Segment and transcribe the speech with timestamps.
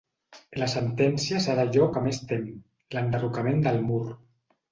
[0.61, 2.47] La sentència serà allò que més tem:
[2.97, 4.03] l'enderrocament del mur.